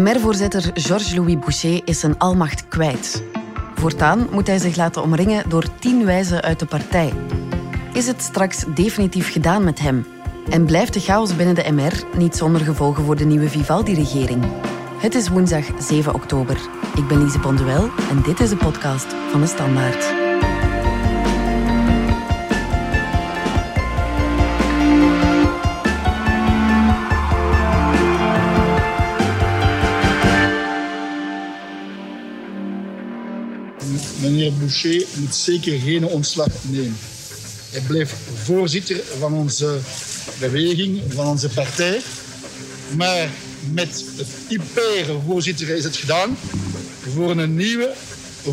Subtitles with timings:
[0.00, 3.22] MR-voorzitter Georges-Louis Boucher is zijn almacht kwijt.
[3.74, 7.12] Voortaan moet hij zich laten omringen door tien wijzen uit de partij.
[7.92, 10.06] Is het straks definitief gedaan met hem?
[10.50, 14.44] En blijft de chaos binnen de MR niet zonder gevolgen voor de nieuwe Vivaldi-regering?
[14.98, 16.60] Het is woensdag 7 oktober.
[16.96, 20.19] Ik ben Lise Bonduel en dit is de podcast van de Standaard.
[34.20, 36.98] Meneer Boucher moet zeker geen ontslag nemen.
[37.70, 39.78] Hij blijft voorzitter van onze
[40.38, 42.00] beweging, van onze partij.
[42.96, 43.28] Maar
[43.72, 46.38] met het impaire voorzitter is het gedaan
[47.14, 47.92] voor een nieuwe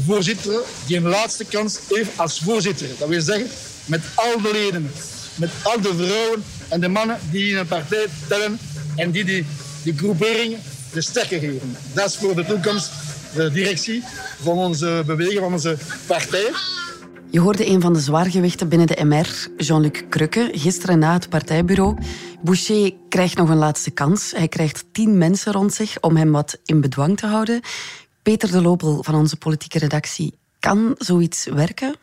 [0.05, 2.88] voorzitter die een laatste kans heeft als voorzitter.
[2.99, 3.47] Dat wil zeggen,
[3.86, 4.91] met al de leden,
[5.36, 8.59] met al de vrouwen en de mannen die in een partij tellen
[8.95, 9.45] en die die,
[9.84, 10.59] die groeperingen
[10.94, 11.77] de sterke geven.
[11.94, 12.89] Dat is voor de toekomst
[13.33, 14.03] de directie
[14.42, 16.52] van onze beweging, van onze partij.
[17.30, 21.97] Je hoorde een van de zwaargewichten binnen de MR, Jean-Luc Krukke, gisteren na het partijbureau.
[22.42, 24.31] Boucher krijgt nog een laatste kans.
[24.31, 27.61] Hij krijgt tien mensen rond zich om hem wat in bedwang te houden.
[28.23, 30.34] Peter de Lopel van onze politieke redactie.
[30.59, 31.95] Kan zoiets werken?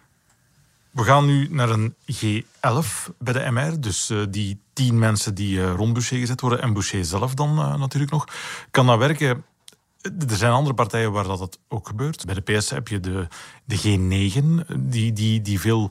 [0.90, 3.80] We gaan nu naar een G11 bij de MR.
[3.80, 6.62] Dus uh, die tien mensen die uh, rond Boucher gezet worden.
[6.62, 8.24] En Boucher zelf dan uh, natuurlijk nog.
[8.70, 9.44] Kan dat werken?
[10.28, 12.24] Er zijn andere partijen waar dat, ook gebeurt.
[12.24, 13.26] Bij de PS heb je de,
[13.64, 15.90] de G9, die, die, die veel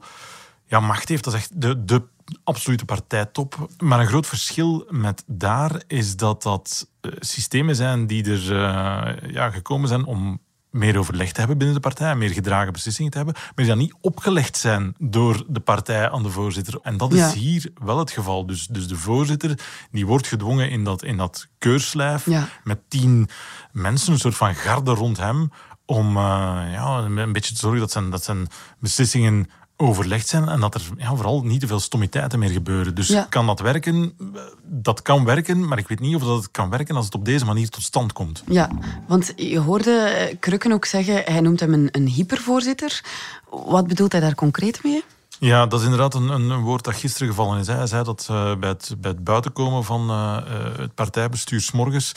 [0.66, 1.24] ja, macht heeft.
[1.24, 2.04] Dat is echt de, de
[2.44, 3.68] absolute partijtop.
[3.78, 6.88] Maar een groot verschil met daar is dat dat
[7.20, 10.40] systemen zijn die er uh, ja, gekomen zijn om
[10.74, 13.78] meer overleg te hebben binnen de partij, meer gedragen beslissingen te hebben, maar die dan
[13.78, 16.80] niet opgelegd zijn door de partij aan de voorzitter.
[16.82, 17.32] En dat is ja.
[17.32, 18.46] hier wel het geval.
[18.46, 19.60] Dus, dus de voorzitter
[19.92, 22.48] die wordt gedwongen in dat, in dat keurslijf ja.
[22.64, 23.30] met tien
[23.72, 25.52] mensen, een soort van garde rond hem,
[25.86, 26.24] om uh,
[26.72, 28.48] ja, een beetje te zorgen dat zijn, dat zijn
[28.80, 32.96] beslissingen overlegd zijn en dat er ja, vooral niet te veel stomiteiten meer gebeuren.
[32.96, 33.28] Dus ja.
[33.30, 34.18] kan dat werken?
[34.64, 37.26] Dat kan werken, maar ik weet niet of dat het kan werken als het op
[37.26, 38.44] deze manier tot stand komt.
[38.48, 38.70] Ja,
[39.08, 43.02] want je hoorde Krukken ook zeggen, hij noemt hem een, een hypervoorzitter.
[43.50, 45.04] Wat bedoelt hij daar concreet mee?
[45.40, 47.68] Ja, dat is inderdaad een, een, woord dat gisteren gevallen is.
[47.68, 50.38] Hij zei dat uh, bij, het, bij het buitenkomen van uh,
[50.78, 52.12] het partijbestuur s'morgens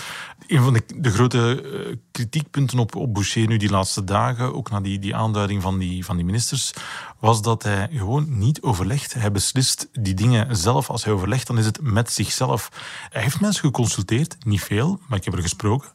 [0.47, 4.71] een van de, de grote uh, kritiekpunten op, op Boucher nu die laatste dagen, ook
[4.71, 6.72] na die, die aanduiding van die, van die ministers,
[7.19, 9.15] was dat hij gewoon niet overlegt.
[9.15, 10.91] Hij beslist die dingen zelf.
[10.91, 12.69] Als hij overlegt, dan is het met zichzelf.
[13.09, 15.88] Hij heeft mensen geconsulteerd, niet veel, maar ik heb er gesproken.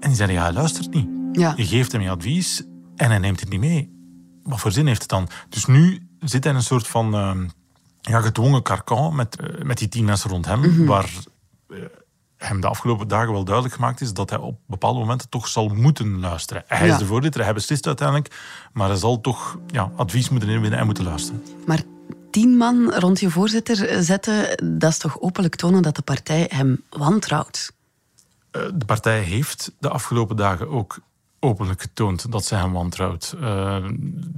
[0.00, 1.08] En die zeiden, ja, hij luistert niet.
[1.32, 1.52] Ja.
[1.56, 2.62] Je geeft hem je advies
[2.96, 3.92] en hij neemt het niet mee.
[4.42, 5.28] Wat voor zin heeft het dan?
[5.48, 7.50] Dus nu zit hij in een soort van uh,
[8.00, 10.86] ja, gedwongen karkan met, uh, met die tien mensen rond hem, mm-hmm.
[10.86, 11.10] waar
[11.68, 11.84] uh,
[12.36, 15.68] hem de afgelopen dagen wel duidelijk gemaakt is dat hij op bepaalde momenten toch zal
[15.68, 16.64] moeten luisteren.
[16.66, 16.92] Hij ja.
[16.92, 18.34] is de voorzitter, hij beslist uiteindelijk,
[18.72, 21.42] maar hij zal toch ja, advies moeten inwinnen en moeten luisteren.
[21.66, 21.82] Maar
[22.30, 26.82] tien man rond je voorzitter zetten, dat is toch openlijk tonen dat de partij hem
[26.90, 27.72] wantrouwt?
[28.50, 30.98] De partij heeft de afgelopen dagen ook
[31.44, 33.34] openlijk getoond dat zij hem wantrouwt.
[33.36, 33.40] Uh,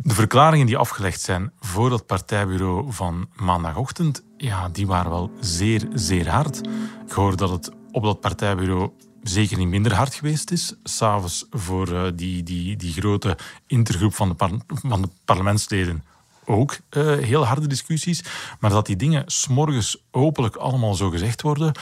[0.02, 5.88] de verklaringen die afgelegd zijn voor dat partijbureau van maandagochtend, ja, die waren wel zeer,
[5.94, 6.60] zeer hard.
[7.06, 8.90] Ik hoor dat het op dat partijbureau
[9.22, 10.74] zeker niet minder hard geweest is.
[10.82, 16.04] S'avonds voor uh, die, die, die grote intergroep van de, par van de parlementsleden
[16.44, 18.24] ook uh, heel harde discussies.
[18.60, 21.72] Maar dat die dingen s'morgens openlijk allemaal zo gezegd worden...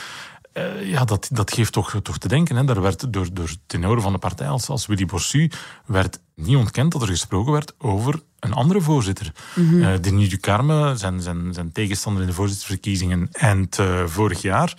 [0.54, 2.56] Uh, ja, dat, dat geeft toch, toch te denken.
[2.56, 2.64] Hè.
[2.64, 5.50] Daar werd door, door tenoren van de partij als, als Willy Borsu
[5.86, 9.32] werd niet ontkend dat er gesproken werd over een andere voorzitter.
[9.54, 9.80] Mm -hmm.
[9.80, 14.74] uh, Denis Ducarme, zijn, zijn, zijn tegenstander in de voorzittersverkiezingen eind uh, vorig jaar...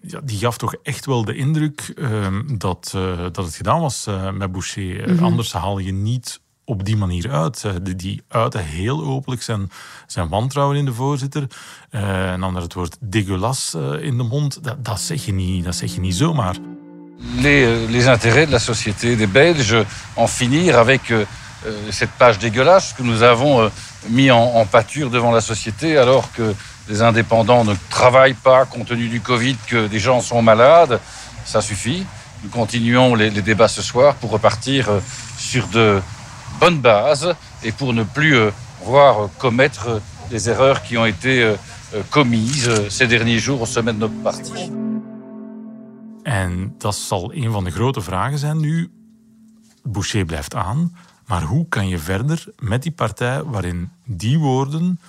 [0.00, 1.94] ja, die gaf toch echt wel de indruk
[2.58, 2.90] dat,
[3.32, 5.08] dat het gedaan was met Boucher.
[5.08, 5.24] Mm -hmm.
[5.24, 7.64] Anders haal je niet op die manier uit.
[7.82, 9.70] Die uiten heel openlijk zijn,
[10.06, 11.46] zijn wantrouwen in de voorzitter.
[11.90, 14.64] Uh, en dan het woord dégueulasse uh, in de mond.
[14.64, 16.56] Dat, dat, zeg je niet, dat zeg je niet zomaar.
[17.34, 19.84] Les, les intérêts de la société des Belges
[20.14, 21.26] en finir avec euh,
[21.90, 23.68] cette page dégueulasse que nous avons euh,
[24.08, 26.54] mis en, en pâture devant la société alors que
[26.88, 30.98] les indépendants ne travaillent pas compte tenu du Covid, que des gens sont malades.
[31.44, 32.06] Ça suffit.
[32.42, 35.00] Nous continuons les, les débats ce soir pour repartir euh,
[35.36, 36.00] sur de
[36.60, 38.50] bonne base et pour ne plus euh,
[38.84, 41.56] voir commettre les erreurs qui ont été euh,
[42.10, 44.70] commises ces derniers jours au sommet de notre parti.
[46.22, 48.90] En dat zal een van de grote vragen zijn nu.
[49.82, 50.96] Boucher blijft aan,
[51.26, 55.00] maar hoe kan je verder met die partij waarin die woorden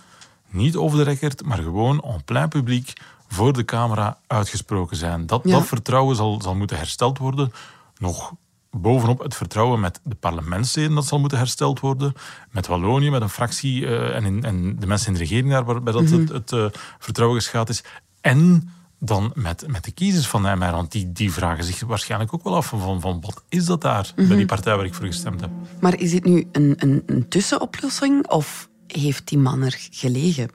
[0.50, 2.94] niet over de record, maar gewoon en plein publiek
[3.28, 5.26] voor de camera uitgesproken zijn.
[5.26, 7.54] Dat, dat vertrouwen zal, zal moeten hersteld worden.
[7.98, 8.34] Nog
[8.72, 12.14] bovenop het vertrouwen met de parlementsleden, dat zal moeten hersteld worden.
[12.52, 15.94] Met Wallonië, met een fractie uh, en, en, de mensen in de regering daar, waarbij
[15.94, 16.20] dat mhm.
[16.20, 16.66] het, het uh,
[17.00, 17.84] vertrouwen geschaad is.
[18.22, 18.70] En
[19.00, 20.72] dan met, met de kiezers van de MR.
[20.72, 24.12] Want die, die vragen zich waarschijnlijk ook wel af van, van wat is dat daar
[24.16, 24.46] bij die mhm.
[24.46, 25.50] partij waar ik voor gestemd heb.
[25.80, 30.50] Maar is dit nu een, een, een tussenoplossing of heeft die man er gelegen?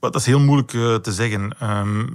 [0.00, 1.70] Dat is heel moeilijk uh, te zeggen.
[1.78, 2.12] Um,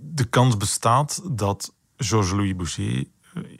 [0.00, 3.04] de kans bestaat dat Georges-Louis Boucher eh,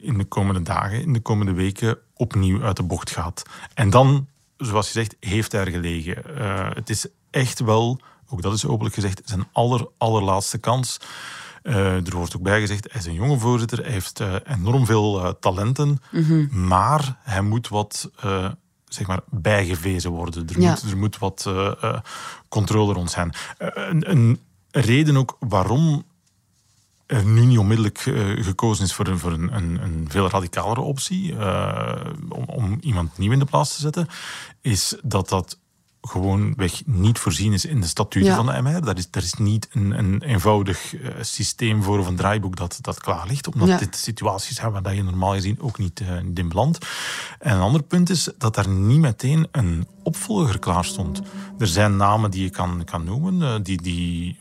[0.09, 3.43] in de komende dagen, in de komende weken opnieuw uit de bocht gaat.
[3.73, 4.27] En dan,
[4.57, 6.23] zoals je zegt, heeft hij er gelegen.
[6.37, 10.99] Uh, het is echt wel ook dat is openlijk gezegd, zijn aller, allerlaatste kans.
[11.63, 14.85] Uh, er wordt ook bij gezegd, hij is een jonge voorzitter, hij heeft uh, enorm
[14.85, 16.67] veel talenten, mm -hmm.
[16.67, 18.11] maar hij moet wat
[18.85, 20.47] zeg maar bijgevezen worden.
[20.47, 20.69] Er, ja.
[20.69, 21.49] moet, er moet wat
[22.49, 23.33] controle rond zijn.
[23.57, 24.39] Een, een,
[24.71, 26.03] reden ook waarom
[27.23, 27.99] nu niet onmiddellijk
[28.39, 31.35] gekozen is voor een, voor een, een, een veel radicalere optie,
[32.29, 34.07] om, om iemand nieuw in de plaats te zetten,
[34.61, 35.59] is dat dat
[36.01, 38.81] gewoonweg niet voorzien is in de statuten van de MR.
[38.81, 42.77] Daar is, daar is niet een, een eenvoudig uh, systeem voor of een draaiboek dat,
[42.81, 43.53] dat klaar ligt.
[43.53, 46.87] Omdat dit situaties zijn waar je normaal gezien ook niet, uh, niet in belandt.
[47.39, 51.21] En een ander punt is dat daar niet meteen een opvolger klaar stond.
[51.57, 54.39] Er zijn namen die je kan, kan noemen, uh, die, die,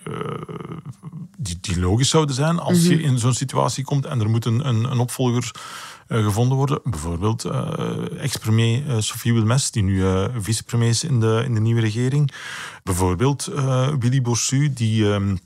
[1.38, 3.04] die, die, logisch zouden zijn als je mhm.
[3.04, 5.60] in zo'n situatie komt en er moet een, een, een opvolger eh,
[6.08, 6.80] gevonden worden.
[6.84, 10.04] Bijvoorbeeld uh, ex-premier uh, Sophie Wilmes, die nu
[10.38, 12.32] vicepremier is in de, in de nieuwe regering.
[12.82, 13.44] Bijvoorbeeld
[13.98, 15.36] Willy Boursu, die ehm,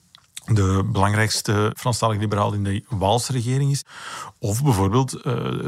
[0.44, 3.84] de belangrijkste Franstalige liberaal in de Waalse regering is.
[4.38, 5.10] Of bijvoorbeeld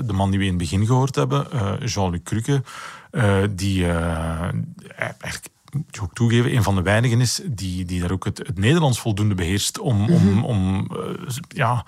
[0.07, 1.47] de man die we in het begin gehoord hebben,
[1.85, 2.63] Jean-Luc Cruque,
[3.51, 3.87] die
[4.97, 8.39] eigenlijk moet je ook toegeven, een van de weinigen is die, die daar ook het,
[8.39, 10.45] het Nederlands voldoende beheerst om, om, mhm.
[10.45, 10.89] om
[11.49, 11.85] ja,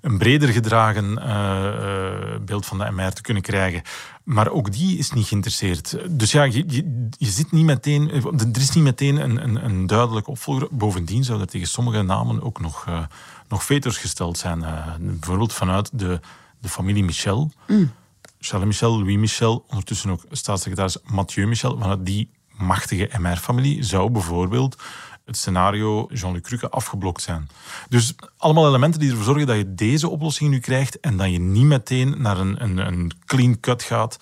[0.00, 3.82] een breder gedragen uh, beeld van de MR te kunnen krijgen.
[4.24, 5.98] Maar ook die is niet geïnteresseerd.
[6.10, 8.10] Dus ja, je, je, je zit niet meteen,
[8.54, 10.68] er is niet meteen een, een, een duidelijke opvolger.
[10.70, 13.00] Bovendien zou er tegen sommige namen ook nog, uh,
[13.48, 14.64] nog veters gesteld zijn.
[15.00, 16.20] bijvoorbeeld vanuit de,
[16.60, 17.52] de familie Michel.
[17.66, 17.92] Mm.
[18.40, 21.78] Charles Michel, Louis Michel, ondertussen ook staatssecretaris Mathieu Michel.
[21.78, 24.76] Vanuit die machtige MR-familie zou bijvoorbeeld
[25.24, 27.48] het scenario Jean-Luc Cruque afgeblokt zijn.
[27.88, 31.38] Dus allemaal elementen die ervoor zorgen dat je deze oplossing nu krijgt en dat je
[31.38, 34.18] niet meteen naar een, een, een clean cut gaat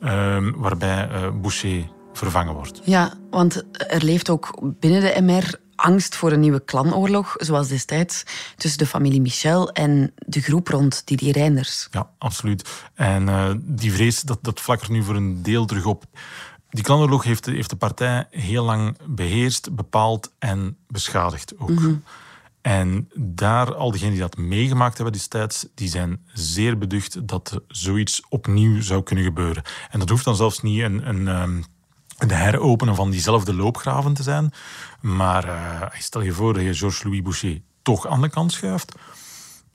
[0.00, 2.80] um, waarbij uh, Boucher vervangen wordt.
[2.84, 8.22] Ja, want er leeft ook binnen de MR angst voor een nieuwe klanoorlog, zoals destijds
[8.56, 11.88] tussen de familie Michel en de groep rond Didier Reinders.
[11.90, 12.68] Ja, absoluut.
[12.94, 16.04] En uh, die vrees, dat, dat nu voor een deel terug op.
[16.76, 21.70] Die klanoloog heeft, heeft de partij heel lang beheerst, bepaald en beschadigd ook.
[21.70, 21.94] Mhm.
[22.60, 28.22] En daar, al diegenen die dat meegemaakt hebben destijds, die zijn zeer beducht dat zoiets
[28.28, 29.62] opnieuw zou kunnen gebeuren.
[29.90, 31.62] En dat hoeft dan zelfs niet een, een, ehm,
[32.18, 34.52] een heropenen van diezelfde loopgraven te zijn.
[35.00, 38.94] Maar uh, stel je voor dat je Georges-Louis Boucher toch aan de kant schuift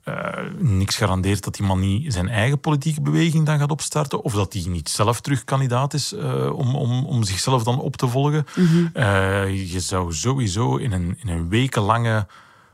[0.05, 4.23] uh, niks garandeert dat die man niet zijn eigen politieke beweging dan gaat opstarten.
[4.23, 7.95] Of dat hij niet zelf terug kandidaat is uh, om, om, om zichzelf dan op
[7.97, 8.45] te volgen.
[8.55, 8.91] Mm
[9.51, 12.27] je zou sowieso in een, in een wekenlange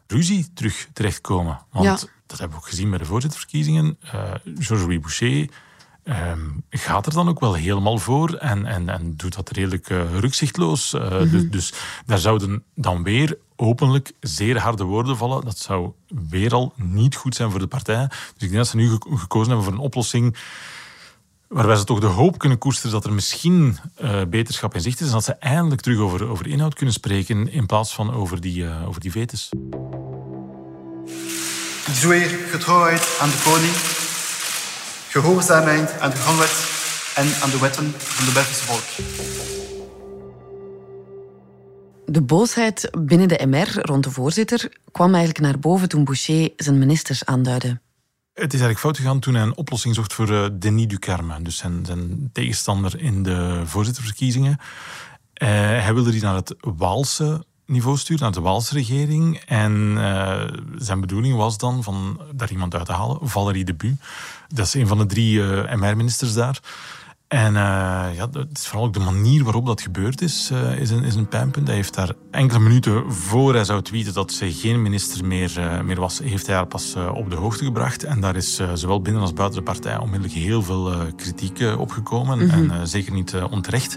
[0.08, 1.60] ruzie terug terechtkomen.
[1.72, 3.98] Want dat hebben we ook gezien bij de voorzitterverkiezingen.
[4.44, 5.50] Georges-Louis Boucher
[6.32, 9.88] Um, gaat er dan ook wel helemaal voor en, en, en doet dat redelijk
[10.20, 10.94] rukzichtloos.
[10.94, 11.30] Mm -hmm.
[11.30, 11.74] dus, dus,
[12.06, 15.46] daar zouden dan weer openlijk zeer harde woorden vallen.
[15.46, 15.92] Dat zou
[16.30, 18.08] weer al niet goed zijn voor de partij.
[18.08, 20.38] Dus ik denk dat ze nu gekozen hebben voor een oplossing
[21.48, 25.08] waarbij ze toch de hoop kunnen koesteren dat er misschien uh, beterschap in zicht is
[25.08, 28.64] en dat ze eindelijk terug over, over inhoud kunnen spreken in plaats van over die,
[28.64, 29.50] uh, over die vetes.
[31.86, 33.74] Ik zweer getrouwheid aan de koning
[35.10, 36.56] gehoorzaamheid aan de grondwet
[37.16, 39.57] en aan de wetten van de Belgische volk.
[42.10, 46.78] De boosheid binnen de MR rond de voorzitter kwam eigenlijk naar boven toen Boucher zijn
[46.78, 47.68] ministers aanduidde.
[48.34, 51.58] Het is eigenlijk fout gegaan toen hij een oplossing zocht voor uh, Denis Ducarme, dus
[51.58, 54.52] zijn, zijn, tegenstander in de voorzitterverkiezingen.
[54.52, 59.38] Uh, hij wilde die naar het Waalse niveau sturen, naar de Waalse regering.
[59.46, 60.44] En uh,
[60.78, 63.98] zijn bedoeling was dan van daar iemand uit te halen, Valérie Debu.
[64.48, 65.42] Dat is een van de drie
[65.76, 66.60] MR-ministers daar.
[67.28, 67.60] En uh,
[68.16, 71.16] ja, het is vooral ook de manier waarop dat gebeurd is, uh, is, een, is
[71.16, 71.68] een pijnpunt.
[71.68, 75.82] Hij heeft daar enkele minuten voor hij zou tweeten dat ze geen minister meer, uh,
[75.82, 78.04] meer was, heeft hij haar pas op de hoogte gebracht.
[78.04, 82.40] En daar is zowel binnen als buiten de partij onmiddellijk heel veel kritiek opgekomen.
[82.40, 82.72] Mm -hmm.
[82.72, 83.96] En zeker niet onterecht.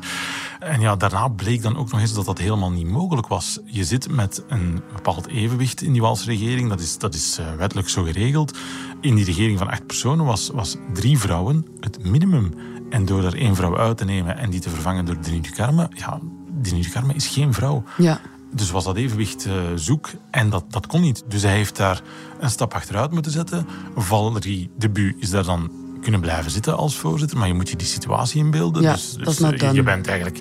[0.60, 3.58] En ja, daarna bleek dan ook nog eens dat dat helemaal niet mogelijk was.
[3.64, 6.68] Je zit met een bepaald evenwicht in die Waalse regering.
[6.68, 8.58] Dat is, dat is wettelijk zo geregeld.
[9.00, 12.54] In die regering van acht personen was, was drie vrouwen het minimum.
[12.90, 15.88] En door er één vrouw uit te nemen en die te vervangen door Denis Ducarme,
[15.95, 17.83] ja, Denis Ducarme is geen vrouw.
[17.97, 18.21] Ja.
[18.52, 21.25] Dus was dat evenwicht uh, zoek en dat, dat kon niet.
[21.28, 22.02] Dus hij heeft daar
[22.40, 23.66] een stap achteruit moeten zetten.
[23.97, 25.71] Valerie Debu is daar dan
[26.02, 28.83] kunnen blijven zitten als voorzitter, maar je moet je die situatie inbeelden.
[28.83, 30.40] Ja, dus, dus uh, je bent eigenlijk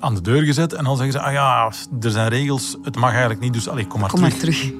[0.00, 3.10] aan de deur gezet en dan zeggen ze, ah ja, er zijn regels, het mag
[3.10, 4.32] eigenlijk niet, dus allee, kom maar kom terug.
[4.32, 4.72] Maar terug.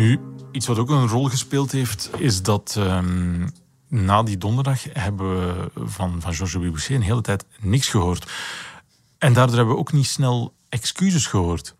[0.00, 0.20] Nu,
[0.52, 3.50] iets wat ook een rol gespeeld heeft, is dat um,
[3.88, 8.30] na die donderdag hebben we van, van Georges Boucher een hele tijd niks gehoord.
[9.18, 11.74] En daardoor hebben we ook niet snel excuses gehoord.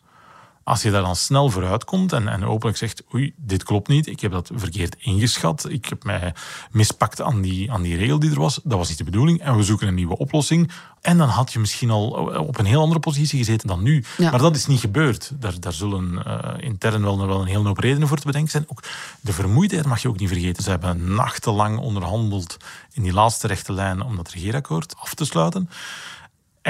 [0.70, 4.06] Als je daar dan snel vooruit komt en, en openlijk zegt: Oei, dit klopt niet,
[4.06, 6.34] ik heb dat verkeerd ingeschat, ik heb mij
[6.70, 9.56] mispakt aan die, aan die regel die er was, dat was niet de bedoeling en
[9.56, 10.70] we zoeken een nieuwe oplossing.
[11.00, 12.08] En dan had je misschien al
[12.46, 14.04] op een heel andere positie gezeten dan nu.
[14.16, 14.30] Ja.
[14.30, 15.32] Maar dat is niet gebeurd.
[15.34, 18.64] Daar, daar zullen uh, intern wel, wel een hele hoop redenen voor te bedenken zijn.
[18.66, 18.82] Ook
[19.20, 20.62] de vermoeidheid mag je ook niet vergeten.
[20.62, 22.56] Ze hebben nachtenlang onderhandeld
[22.92, 25.70] in die laatste rechte lijn om dat regeerakkoord af te sluiten.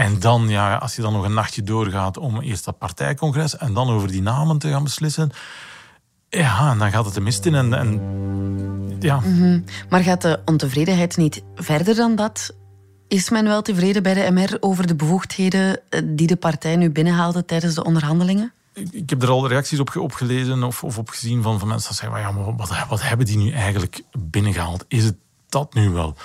[0.00, 3.72] En dan, ja, als je dan nog een nachtje doorgaat om eerst dat partijcongres en
[3.74, 5.30] dan over die namen te gaan beslissen.
[6.28, 7.54] Ja, dan gaat het de mist in.
[7.54, 8.00] En, en
[9.00, 9.20] ja.
[9.20, 9.64] Mm -hmm.
[9.88, 12.54] Maar gaat de ontevredenheid niet verder dan dat?
[13.08, 17.44] Is men wel tevreden bij de MR over de bevoegdheden die de partij nu binnenhaalde
[17.44, 18.52] tijdens de onderhandelingen?
[18.90, 21.88] Ik heb er al reacties op, op gelezen of, of op gezien van, van mensen
[21.88, 24.84] die zeggen: ja, maar wat, wat hebben die nu eigenlijk binnengehaald?
[24.88, 25.16] Is het
[25.48, 26.16] dat nu wel?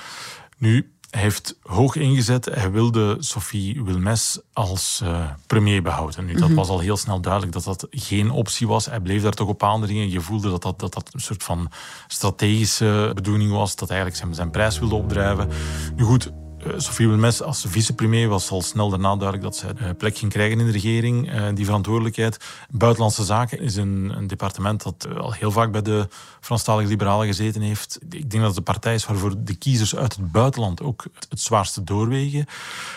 [0.58, 2.46] Nu, hij heeft hoog ingezet.
[2.46, 6.26] Hij wilde Sophie Wilmes als uh, premier behouden.
[6.26, 6.56] Nu, dat mm -hmm.
[6.56, 8.86] was al heel snel duidelijk dat dat geen optie was.
[8.86, 10.10] Hij bleef daar toch op aandringen.
[10.10, 11.72] Je voelde dat dat, dat, dat een soort van
[12.08, 13.76] strategische bedoeling was.
[13.76, 15.50] Dat eigenlijk zijn, zijn prijs wilde opdrijven.
[15.96, 16.32] Nu goed,
[16.78, 20.60] Sophie Wilmes als vicepremier was al snel daarna duidelijk dat zij een plek ging krijgen
[20.60, 22.38] in de regering, die verantwoordelijkheid.
[22.70, 26.08] Buitenlandse Zaken is een, een departement dat al heel vaak bij de
[26.40, 28.00] Franstalige Liberalen gezeten heeft.
[28.10, 31.42] Ik denk dat het de partij is waarvoor de kiezers uit het buitenland ook het,
[31.42, 32.46] zwaarste doorwegen.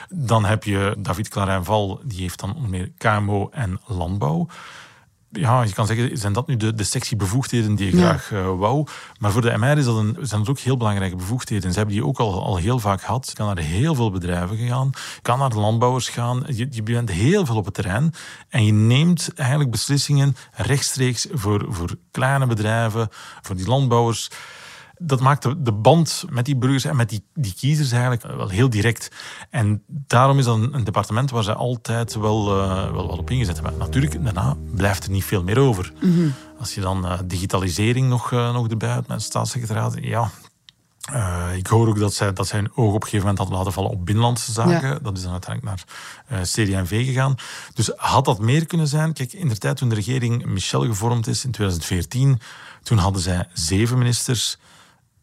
[0.09, 4.47] Dan heb je David Clarijn-Val, die heeft dan meer KMO en landbouw
[5.31, 8.07] ja, je kan zeggen, zijn dat nu de, de sectie bevoegdheden die je Ja.
[8.17, 8.87] graag uh, wou?
[9.19, 11.71] Maar voor de MR is dat een, zijn dat ook heel belangrijke bevoegdheden.
[11.71, 13.27] Ze hebben die ook al, al heel vaak gehad.
[13.29, 14.91] Je kan naar heel veel bedrijven gaan,
[15.23, 16.45] kan naar de landbouwers gaan.
[16.47, 18.15] Je, je bent heel veel op het terrein.
[18.49, 23.09] En je neemt eigenlijk beslissingen rechtstreeks voor, voor kleine bedrijven,
[23.43, 24.31] voor die landbouwers
[24.99, 28.49] dat maakt de, de, band met die burgers en met die, die kiezers eigenlijk wel
[28.49, 29.11] heel direct.
[29.51, 33.31] En daarom is dat een, een departement waar ze altijd wel, uh, wel wat op
[33.31, 33.79] ingezet hebben.
[33.79, 35.93] Natuurlijk, daarna blijft er niet veel meer over.
[36.01, 36.35] Mm -hmm.
[36.59, 40.31] Als je dan uh, digitalisering nog, uh, nog erbij hebt met staatssecretariaat, ja...
[41.55, 43.73] ik hoor ook dat zij, dat zij een oog op een gegeven moment had laten
[43.73, 44.89] vallen op binnenlandse zaken.
[44.89, 44.99] Ja.
[45.03, 45.77] Dat is dan uiteindelijk
[46.29, 47.35] naar CD&V gegaan.
[47.75, 49.13] Dus had dat meer kunnen zijn?
[49.13, 52.41] Kijk, in de tijd toen de regering Michel gevormd is in 2014,
[52.83, 54.59] toen hadden zij zeven ministers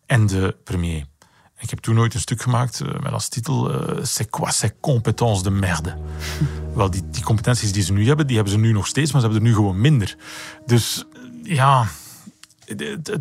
[0.05, 1.05] en de premier.
[1.59, 4.71] Ik heb toen ooit een stuk gemaakt uh, met als titel uh, C'est quoi ces
[4.79, 5.97] compétences de merde?
[6.75, 9.21] Wel, die, die competenties die ze nu hebben, die hebben ze nu nog steeds, maar
[9.21, 10.15] ze hebben er nu gewoon minder.
[10.65, 11.05] Dus
[11.43, 11.87] ja,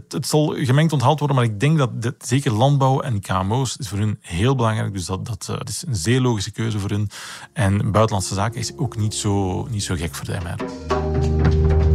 [0.08, 3.98] het, zal gemengd onthaald worden, maar ik denk dat zeker landbouw en KMO's is voor
[3.98, 4.92] hun heel belangrijk.
[4.92, 7.10] Dus dat, dat, dat is een zeer logische keuze voor hun.
[7.52, 11.93] En buitenlandse zaken is ook niet zo, niet zo gek voor de MR.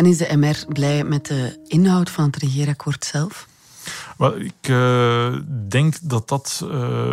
[0.00, 3.48] En is de MR blij met de inhoud van het regeerakkoord zelf?
[4.16, 5.36] Wel, ik uh,
[5.68, 7.12] denk dat dat uh,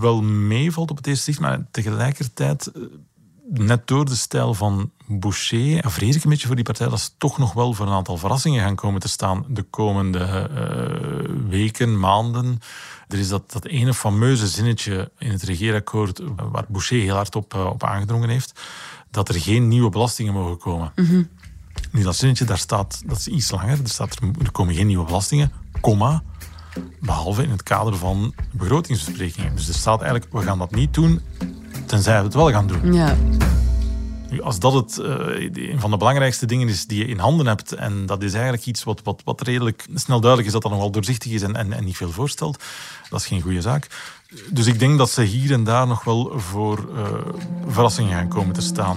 [0.00, 2.82] wel meevalt op het eerste zicht, maar tegelijkertijd, uh,
[3.48, 7.10] net door de stijl van Boucher, vrees ik een beetje voor die partij dat ze
[7.18, 10.50] toch nog wel voor een aantal verrassingen gaan komen te staan de komende
[11.48, 12.58] weken, maanden.
[13.08, 16.20] Er is dat, dat ene fameuze zinnetje in het regeerakkoord
[16.50, 18.60] waar Boucher heel hard op, op aangedrongen heeft,
[19.10, 20.92] dat er geen nieuwe belastingen mogen komen.
[20.96, 21.28] Mm -hmm.
[21.94, 23.80] Nu, dat zinnetje, daar staat, dat is iets langer.
[23.82, 26.22] Er staat, er komen geen nieuwe belastingen, comma,
[27.00, 29.56] behalve in het kader van begrotingsbesprekingen.
[29.56, 31.20] Dus er staat eigenlijk, we gaan dat niet doen,
[31.86, 32.92] tenzij we het wel gaan doen.
[32.92, 33.16] Ja.
[34.30, 37.46] Nu, als dat het, uh, een van de belangrijkste dingen is die je in handen
[37.46, 40.72] hebt, en dat is eigenlijk iets wat, wat, wat redelijk snel duidelijk is dat dat
[40.72, 42.62] nogal doorzichtig is en, en, en niet veel voorstelt,
[43.10, 43.86] dat is geen goede zaak.
[44.50, 47.04] Dus ik denk dat ze hier en daar nog wel voor uh,
[47.66, 48.96] verrassingen gaan komen te staan.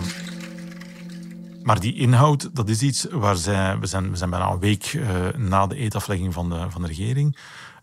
[1.67, 3.79] Maar die inhoud, dat is iets waar zij...
[3.79, 5.05] We zijn, we zijn bijna een week uh,
[5.37, 7.37] na de eetaflegging van de, van de regering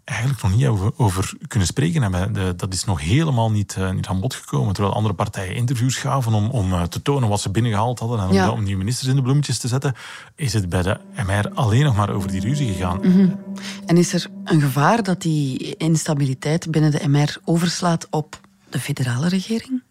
[0.04, 2.56] eigenlijk nog niet over, over kunnen spreken hebben.
[2.56, 4.74] dat is nog helemaal niet, uh, niet aan bod gekomen.
[4.74, 8.32] Terwijl andere partijen interviews gaven om, om uh, te tonen wat ze binnengehaald hadden en
[8.32, 8.50] ja.
[8.50, 9.94] om, nieuwe ministers in de bloemetjes te zetten,
[10.34, 12.96] is het bij de MR alleen nog maar over die ruzie gegaan.
[13.02, 13.38] Mm -hmm.
[13.86, 19.28] En is er een gevaar dat die instabiliteit binnen de MR overslaat op de federale
[19.28, 19.82] regering?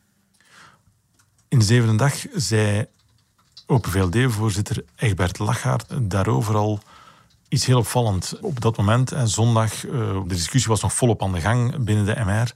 [1.47, 2.87] In de zevende dag zei
[3.65, 6.79] Open VLD-voorzitter Egbert Lachaert daarover al
[7.47, 8.39] iets heel opvallend.
[8.41, 12.05] Op dat moment, en zondag, uh, de discussie was nog volop aan de gang binnen
[12.05, 12.53] de MR.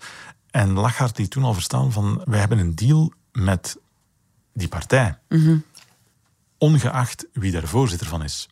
[0.52, 3.78] En Lachart die toen al verstaan van, wij hebben een deal met
[4.54, 5.18] die partij.
[5.30, 5.64] Mm
[6.60, 8.50] Ongeacht wie daar voorzitter van is.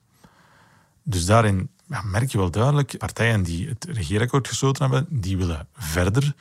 [1.04, 5.68] Dus daarin ja, merk je wel duidelijk, partijen die het regeerakkoord gesloten hebben, die willen
[5.74, 6.34] verder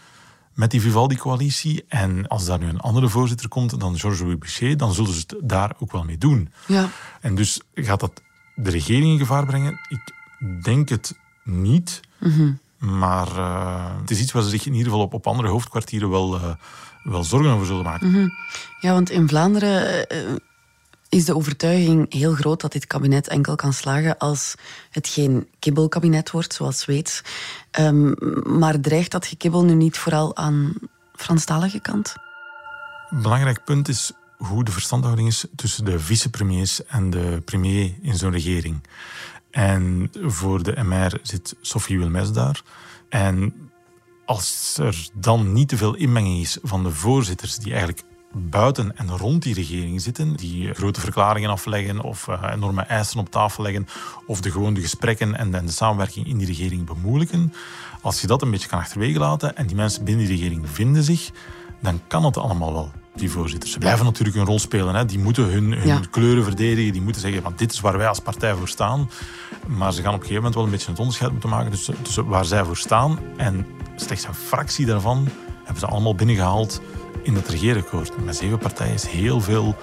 [0.54, 1.84] met die Vivaldi-coalitie.
[1.88, 5.36] En als daar nu een andere voorzitter komt dan Georges-Louis Boucher, dan zullen ze het
[5.42, 6.52] daar ook wel mee doen.
[6.66, 6.88] Ja.
[7.20, 8.22] En dus gaat dat
[8.54, 9.80] de regering in gevaar brengen?
[9.88, 10.12] Ik
[10.64, 12.00] denk het niet.
[12.18, 15.48] Mm Maar uh, het is iets waar ze zich in ieder geval op, op andere
[15.48, 16.54] hoofdkwartieren wel, uh,
[17.02, 18.08] wel zorgen over zullen maken.
[18.08, 18.30] Mm -hmm.
[18.80, 20.34] Ja, want in Vlaanderen uh,
[21.14, 24.54] is de overtuiging heel groot dat dit kabinet enkel kan slagen als
[24.90, 27.22] het geen kibbelkabinet wordt, zoals Zweeds.
[27.80, 28.14] Um,
[28.58, 30.74] maar dreigt dat gekibbel nu niet vooral aan
[31.14, 32.14] Franstalige kant?
[33.10, 38.32] Belangrijk punt is hoe de verstandhouding is tussen de vicepremiers en de premier in zo'n
[38.32, 38.82] regering.
[39.50, 42.62] En voor de MR zit Sophie Wilmes daar.
[43.08, 43.54] En
[44.24, 48.02] als er dan niet te veel inmenging is van de voorzitters die eigenlijk
[48.34, 53.30] buiten en rond die regering zitten, die grote verklaringen afleggen of uh, enorme eisen op
[53.30, 53.86] tafel leggen,
[54.26, 57.52] of de gewone gesprekken en de, en de samenwerking in die regering bemoeilijken,
[58.00, 61.02] als je dat een beetje kan achterwege laten en die mensen binnen die regering vinden
[61.02, 61.30] zich,
[61.80, 63.72] dan kan het allemaal wel die voorzitters.
[63.72, 64.94] Ze blijven natuurlijk een rol spelen.
[64.94, 65.04] Hè.
[65.04, 66.00] Die moeten hun, hun ja.
[66.10, 66.92] kleuren verdedigen.
[66.92, 69.10] Die moeten zeggen, van dit is waar wij als partij voor staan.
[69.66, 72.02] Maar ze gaan op een gegeven moment wel een beetje het onderscheid moeten maken tussen,
[72.02, 73.18] tussen waar zij voor staan.
[73.36, 76.80] En slechts een fractie daarvan hebben ze allemaal binnengehaald
[77.24, 78.24] in het regeerakkoord.
[78.24, 79.76] Met zeven partijen is heel veel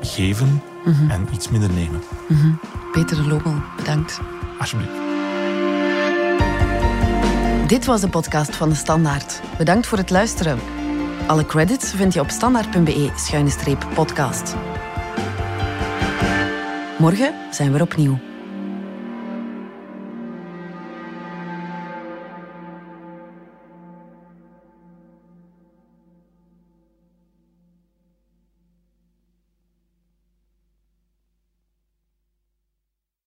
[0.00, 1.10] geven mm -hmm.
[1.10, 2.02] en iets minder nemen.
[2.28, 2.60] Mm -hmm.
[2.92, 4.20] Peter de Lobel, bedankt.
[4.58, 4.92] Alsjeblieft.
[7.66, 9.40] Dit was de podcast van De Standaard.
[9.58, 10.58] Bedankt voor het luisteren.
[11.26, 14.54] Alle credits vind je op standaard.be-podcast.
[16.98, 18.27] Morgen zijn we er opnieuw.